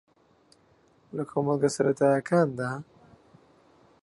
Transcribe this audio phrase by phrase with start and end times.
[1.15, 2.69] لە کۆمەڵگە سەرەتایییەکاندا